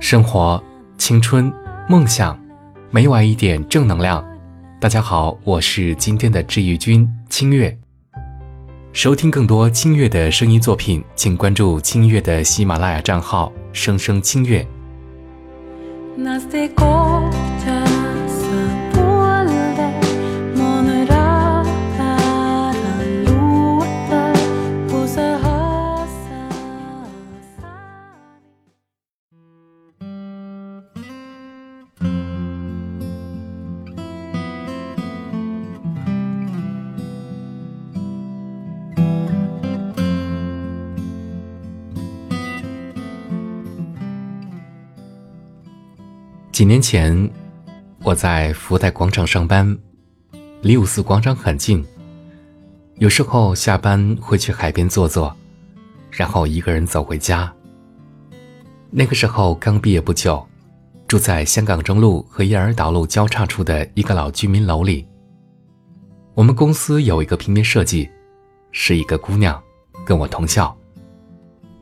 [0.00, 0.62] 生活、
[0.98, 1.50] 青春、
[1.88, 2.38] 梦想，
[2.90, 4.22] 每晚一点正能量。
[4.78, 7.74] 大家好，我是今天的治愈君清月。
[8.92, 14.66] 收听更多清月的声音作品，请关注清月的喜马拉雅账号“声声清月”。
[46.56, 47.30] 几年前，
[48.02, 49.76] 我在福袋广场上班，
[50.62, 51.84] 离五四广场很近。
[52.94, 55.36] 有时候下班会去海边坐坐，
[56.10, 57.52] 然后一个人走回家。
[58.90, 60.42] 那个时候刚毕业不久，
[61.06, 65.06] 住在香港中路和燕儿岛路交叉处的一个老居民楼里。
[66.32, 68.08] 我们公司有一个平面设计，
[68.72, 69.62] 是一个姑娘，
[70.06, 70.74] 跟我同校。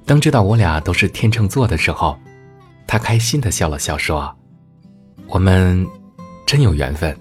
[0.04, 2.18] 当知道我俩都是天秤座的时候，
[2.88, 4.36] 她开心的笑了笑说。
[5.28, 5.86] 我们
[6.46, 7.16] 真有缘分。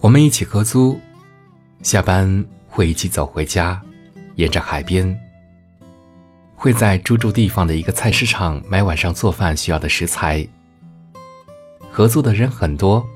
[0.00, 0.98] 我们一起合租，
[1.82, 3.80] 下班会一起走回家，
[4.34, 5.16] 沿着海边，
[6.56, 10.46] 会在租住地方的一个菜市场买晚上做饭需要的食材。
[11.90, 13.06] 合租的人很多，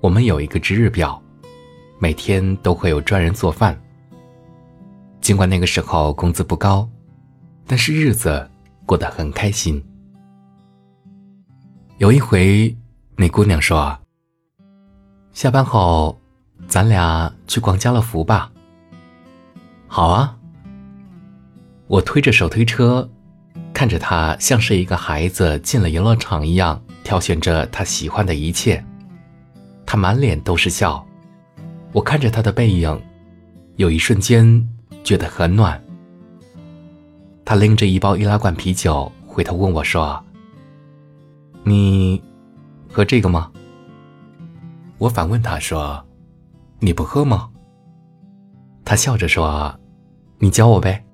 [0.00, 1.20] 我们有一个值日表，
[1.98, 3.76] 每天都会有专人做饭。
[5.20, 6.88] 尽管那个时候工资不高，
[7.66, 8.48] 但是日子
[8.86, 9.82] 过得很开心。
[12.00, 12.74] 有一回，
[13.14, 13.98] 那姑娘说
[15.34, 16.18] ：“下班后，
[16.66, 18.50] 咱俩去逛家乐福吧。”
[19.86, 20.34] 好啊。
[21.88, 23.06] 我推着手推车，
[23.74, 28.82] 看着她像是一个孩子进了游乐场一样，挑选着她喜欢的一切。
[29.84, 31.06] 她满脸都是笑，
[31.92, 32.98] 我看着她的背影，
[33.76, 34.66] 有一瞬间
[35.04, 35.78] 觉得很暖。
[37.44, 40.24] 她拎着一包易拉罐啤酒，回头问我说。
[41.62, 42.22] 你
[42.90, 43.50] 喝这个吗？
[44.98, 46.04] 我反问他说
[46.80, 47.48] ：“你不喝吗？”
[48.84, 49.74] 他笑着说
[50.38, 51.04] ：“你教我呗。”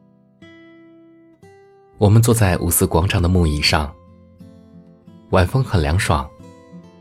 [1.98, 3.92] 我们坐在五四广场的木椅上，
[5.30, 6.28] 晚风很凉爽，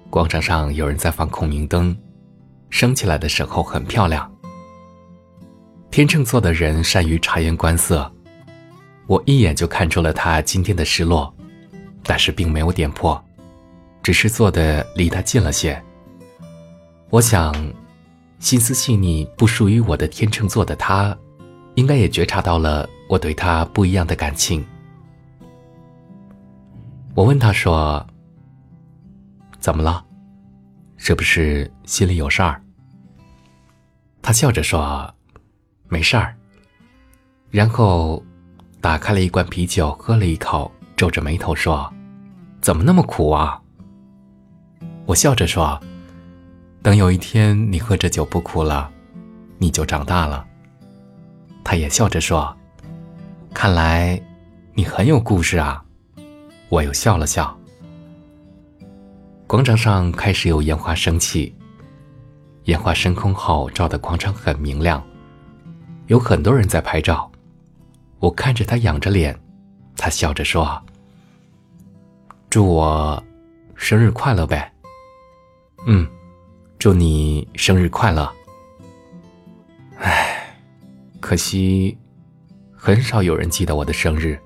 [0.10, 1.96] 广场上有人在放孔明灯，
[2.70, 4.32] 升起来的时候很漂亮。
[5.92, 8.10] 天秤座的人善于察言观色，
[9.08, 11.34] 我一眼就看出了他今天的失落，
[12.04, 13.22] 但是并没有点破。
[14.06, 15.84] 只是坐的离他近了些。
[17.10, 17.52] 我想，
[18.38, 21.18] 心思细腻、不属于我的天秤座的他，
[21.74, 24.64] 应该也觉察到了我对他不一样的感情。
[27.16, 28.06] 我问他说
[29.60, 30.06] ：“怎么了？
[30.98, 32.62] 是不是心里有事儿？”
[34.22, 35.12] 他笑着说
[35.90, 36.38] ：“没事儿。”
[37.50, 38.24] 然后
[38.80, 41.92] 打开了一罐啤酒，喝了一口，皱着眉头说
[42.62, 43.60] ：“怎么那么苦啊？”
[45.06, 45.80] 我笑着说
[46.82, 48.92] ：“等有一天你喝着酒不哭了，
[49.60, 50.46] 你就长大了。”
[51.64, 52.56] 他也笑着说
[53.54, 54.20] ：“看来
[54.74, 55.84] 你很有故事啊。”
[56.70, 57.56] 我又笑了笑。
[59.46, 61.56] 广场上开始有烟花升起，
[62.64, 65.04] 烟花升空后照的广场很明亮，
[66.08, 67.32] 有很多人在拍照。
[68.20, 69.40] 我看着他仰着脸，
[69.96, 70.82] 他笑着说
[72.50, 73.24] ：“祝我
[73.76, 74.72] 生日快乐呗。”
[75.88, 76.08] 嗯，
[76.80, 78.28] 祝你生日快乐。
[80.00, 80.58] 唉，
[81.20, 81.96] 可惜，
[82.76, 84.40] 很少有人记得我的生日。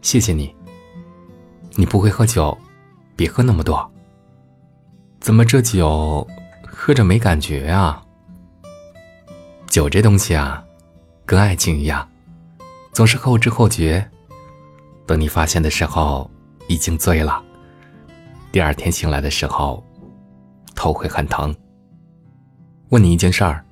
[0.00, 0.54] 谢谢你。
[1.74, 2.56] 你不会喝酒，
[3.14, 3.90] 别喝那么多。
[5.20, 6.26] 怎么这酒
[6.66, 8.02] 喝着没感觉啊？
[9.68, 10.64] 酒这东西啊，
[11.26, 12.08] 跟爱情一样，
[12.92, 14.10] 总是后知后觉。
[15.06, 16.30] 等你发现的时候，
[16.68, 17.44] 已经醉了。
[18.50, 19.84] 第二天醒来的时候。
[20.82, 21.54] 头会很疼。
[22.88, 23.64] 问你一件事儿，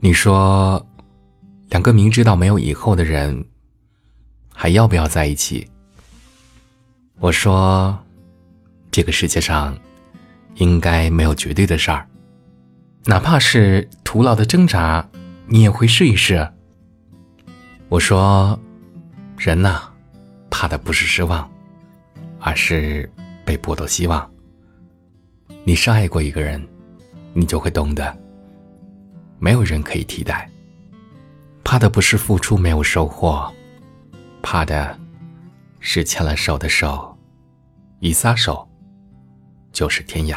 [0.00, 0.84] 你说，
[1.68, 3.46] 两个明知道没有以后的人，
[4.52, 5.64] 还要不要在一起？
[7.20, 7.96] 我说，
[8.90, 9.78] 这个世界上，
[10.56, 12.04] 应该没有绝对的事儿，
[13.04, 15.08] 哪怕是徒劳的挣扎，
[15.46, 16.52] 你也会试一试。
[17.88, 18.58] 我说，
[19.38, 19.82] 人呐，
[20.50, 21.48] 怕的不是失望，
[22.40, 23.08] 而是
[23.44, 24.31] 被剥夺希望。
[25.64, 26.60] 你是爱过一个人，
[27.34, 28.16] 你就会懂得，
[29.38, 30.50] 没有人可以替代。
[31.62, 33.48] 怕的不是付出没有收获，
[34.42, 34.98] 怕的
[35.78, 37.16] 是牵了手的手，
[38.00, 38.68] 一撒手
[39.70, 40.36] 就是天涯。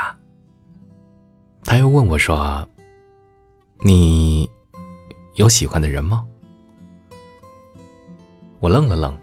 [1.63, 2.69] 他又问我说
[3.83, 4.48] ：“你
[5.33, 6.24] 有喜欢的人吗？”
[8.62, 9.18] 我愣了愣，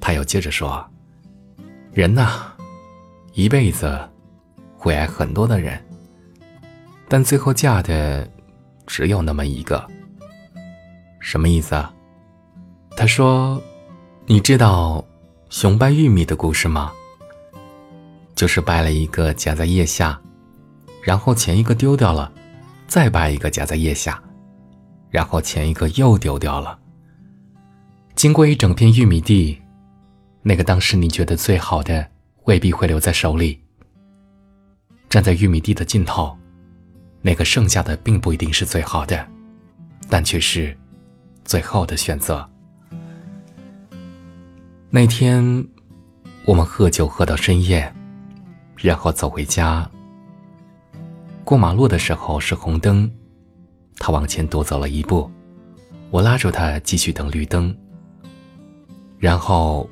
[0.00, 0.82] 他又接着说
[1.92, 2.50] ：“人呐，
[3.34, 4.08] 一辈子
[4.84, 5.82] 会爱很多的人，
[7.08, 8.28] 但最后嫁的
[8.86, 9.82] 只有那么一个。
[11.20, 11.90] 什么意思啊？”
[12.94, 13.62] 他说
[14.28, 15.02] ：“你知道
[15.48, 16.92] 熊掰玉米的故事吗？
[18.34, 20.20] 就是掰了一个夹在腋下，
[21.02, 22.30] 然后前一个丢掉了，
[22.86, 24.22] 再掰一个夹在腋下，
[25.08, 26.78] 然后前一个又丢掉了。”
[28.14, 29.58] 经过一整片玉米地，
[30.42, 32.06] 那个当时你觉得最好的
[32.44, 33.63] 未必会留在手里。
[35.14, 36.36] 站在玉米地的尽头，
[37.22, 39.24] 那个剩下的并不一定是最好的，
[40.08, 40.76] 但却是
[41.44, 42.44] 最后的选择。
[44.90, 45.64] 那天，
[46.44, 47.94] 我们喝酒喝到深夜，
[48.76, 49.88] 然后走回家。
[51.44, 53.08] 过马路的时候是红灯，
[53.98, 55.30] 他往前多走了一步，
[56.10, 57.72] 我拉住他继续等绿灯。
[59.16, 59.88] 然后，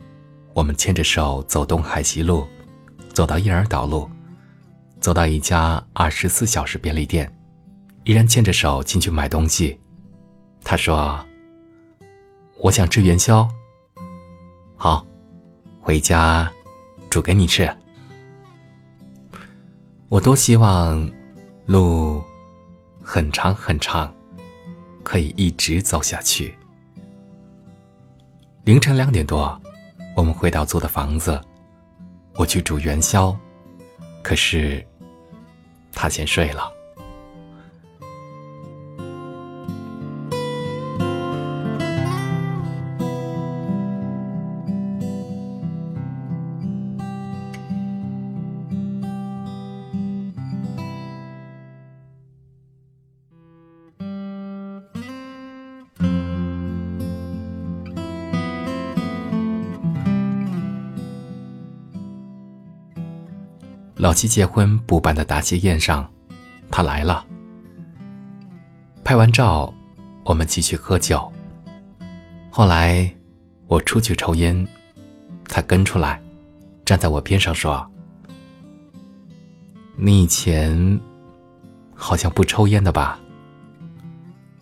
[0.53, 2.45] 我们牵着手走东海西路，
[3.13, 4.11] 走到燕儿岛路，
[5.03, 7.29] 走到一家二十四小时便利店，
[8.05, 9.79] 依然牵着手进去买东西。
[10.63, 11.19] 他说
[12.63, 13.49] ：“我想吃元宵。”
[14.79, 15.05] 好，
[15.81, 16.49] 回家
[17.11, 17.69] 煮给你吃。
[20.09, 21.11] 我多希望
[21.67, 22.23] 路
[23.03, 24.15] 很长很长，
[25.03, 26.57] 可以一直走下去。
[28.63, 29.61] 凌晨两点多，
[30.15, 31.41] 我们回到租的房子，
[32.37, 33.37] 我去煮元宵，
[34.23, 34.87] 可是
[35.93, 36.82] 他先睡了。
[64.03, 66.13] 老七结婚补办的答谢宴上，
[66.73, 67.25] 他来了。
[69.05, 69.73] 拍完照，
[70.25, 71.33] 我们继续喝酒。
[72.51, 73.09] 后来
[73.69, 74.67] 我出去抽烟，
[75.45, 76.21] 他跟出来，
[76.85, 77.89] 站在我边上说
[79.95, 81.01] ：“你以前
[81.95, 83.21] 好像不抽烟的吧？”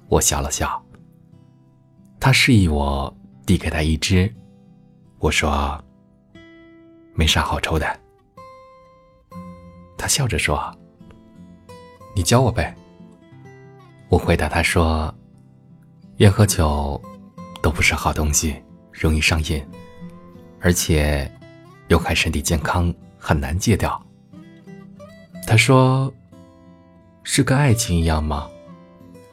[0.09, 0.85] 我笑了笑。
[2.21, 3.17] 他示意我
[3.47, 4.31] 递给他一支，
[5.19, 5.83] 我说
[7.17, 8.00] ：“没啥好抽的。”
[10.01, 10.75] 他笑着说
[12.17, 12.75] ：“你教我呗。”
[14.09, 15.15] 我回答他说
[16.17, 16.99] ：“烟和酒
[17.61, 18.57] 都不是好东西，
[18.91, 19.63] 容易上瘾，
[20.59, 21.31] 而且
[21.89, 24.03] 有害身体健康，很难戒掉。”
[25.47, 26.11] 他说
[27.23, 28.49] ：“是跟爱情一样吗？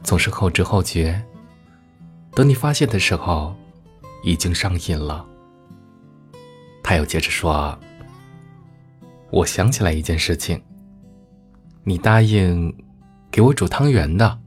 [0.04, 1.24] 总是后知后觉，
[2.36, 3.56] 等你发现的时候，
[4.22, 5.26] 已经上瘾了。”
[6.84, 7.80] 他又接着说。
[9.30, 10.62] 我想起来一件事情，
[11.84, 12.74] 你答应
[13.30, 14.40] 给我煮汤圆的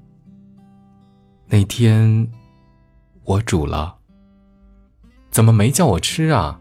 [1.47, 2.31] 那天，
[3.25, 3.97] 我煮了，
[5.31, 6.61] 怎么没叫我吃啊？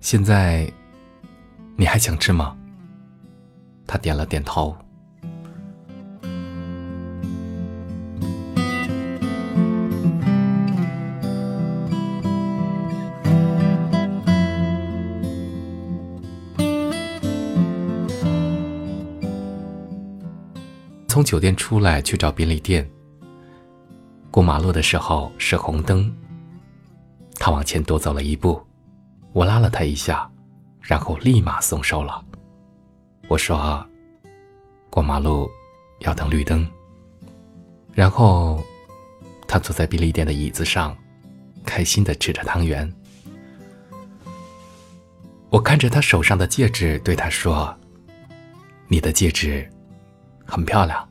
[0.00, 0.72] 现在
[1.76, 2.56] 你还想吃吗？
[3.86, 4.76] 他点了点头。
[21.08, 22.88] 从酒店出来去找便利店。
[24.30, 26.14] 过马路的时候是红灯。
[27.40, 28.60] 他往前多走了一步，
[29.32, 30.30] 我拉了他一下，
[30.80, 32.22] 然后立马松手了。
[33.26, 33.84] 我说
[34.90, 35.48] ：“过马路
[36.00, 36.68] 要等绿灯。”
[37.94, 38.62] 然后
[39.46, 40.96] 他坐在便利店的椅子上，
[41.64, 42.92] 开心的吃着汤圆。
[45.48, 47.74] 我看着他手上的戒指，对他说
[48.88, 49.68] ：“你的戒指
[50.48, 51.08] 很漂亮。”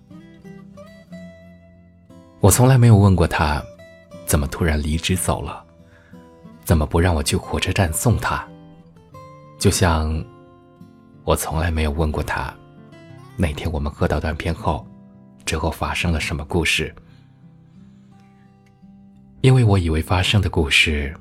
[2.41, 3.63] 我从来没有问过他，
[4.25, 5.65] 怎么突然离职走了，
[6.63, 8.47] 怎么不让我去火车站送他？
[9.57, 10.23] 就像
[11.23, 12.53] 我从来没有问过他，
[13.35, 14.85] 那天我们喝到断片后，
[15.45, 16.93] 之后发生了什么故事？
[19.41, 21.15] 因为我以为发生的故事，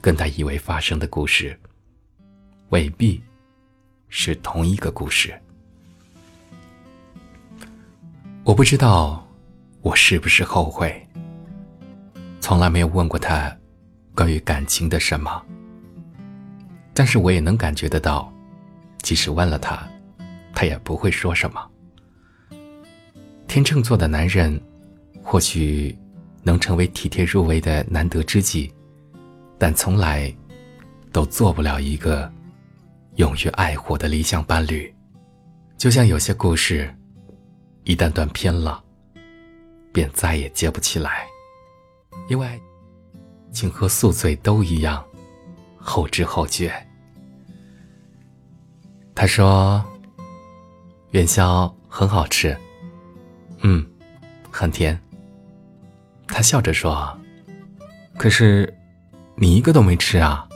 [0.00, 1.58] 跟他以为发生的故事，
[2.70, 3.22] 未必
[4.08, 5.38] 是同一个故事。
[8.46, 9.26] 我不知道
[9.80, 10.94] 我是不是后悔，
[12.42, 13.50] 从来没有问过他
[14.14, 15.42] 关于感情的什么。
[16.92, 18.30] 但是我也能感觉得到，
[19.00, 19.88] 即使问了他，
[20.54, 21.70] 他也不会说什么。
[23.48, 24.60] 天秤座的男人，
[25.22, 25.98] 或许
[26.42, 28.70] 能成为体贴入微的难得知己，
[29.56, 30.30] 但从来
[31.12, 32.30] 都做不了一个
[33.14, 34.94] 勇于爱护的理想伴侣。
[35.78, 36.94] 就像有些故事。
[37.84, 38.82] 一旦断片了，
[39.92, 41.26] 便再也接不起来，
[42.28, 42.60] 因为
[43.52, 45.04] 请和宿醉都一样，
[45.76, 46.72] 后知后觉。
[49.14, 49.84] 他说
[51.12, 52.56] ：“元宵很好吃，
[53.60, 53.86] 嗯，
[54.50, 54.98] 很甜。”
[56.26, 57.16] 他笑着说
[58.18, 58.72] ：“可是
[59.36, 60.48] 你一个都没吃啊。”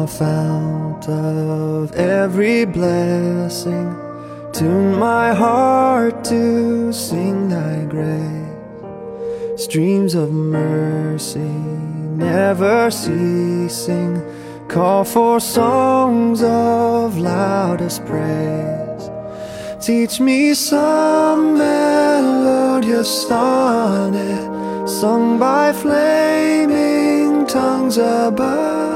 [0.00, 3.94] Thou fount of every blessing,
[4.52, 9.62] tune my heart to sing thy grace.
[9.62, 11.54] Streams of mercy
[12.16, 14.22] never ceasing,
[14.68, 19.10] call for songs of loudest praise.
[19.80, 28.89] Teach me some melodious sonnet sung by flaming tongues above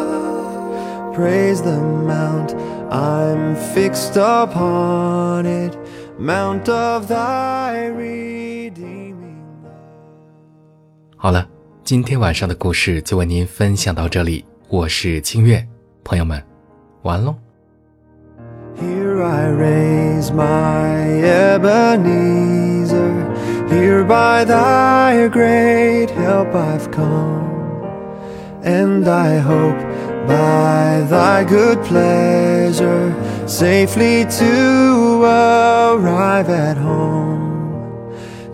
[1.13, 2.55] praise the mount
[2.91, 5.77] I'm fixed upon it,
[6.17, 9.13] mount of thy redeeming
[9.63, 9.71] love.
[11.17, 11.47] 好了，
[11.83, 14.43] 今天晚上的故事就为您分享到这里。
[14.69, 15.65] 我是清月，
[16.03, 16.41] 朋友们，
[17.03, 17.35] 晚安喽。
[18.81, 23.11] Here I raise my Ebenezer,
[23.67, 27.83] here by thy great help I've come,
[28.63, 29.75] and I hope
[30.26, 33.14] by thy good pleasure
[33.48, 37.44] safely to arrive at home.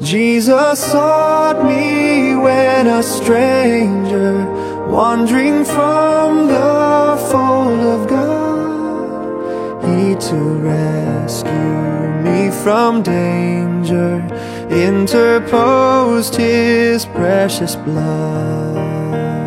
[0.00, 4.44] Jesus sought me when a stranger,
[4.88, 11.90] wandering from the fold of God, he to rescue
[12.24, 14.26] me from danger
[14.70, 18.74] interposed his precious blood.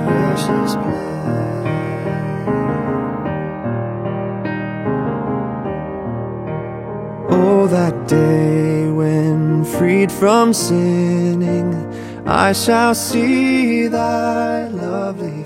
[0.07, 1.42] Precious blood.
[7.35, 11.73] Oh, that day when freed from sinning,
[12.27, 15.42] I shall see thy lovely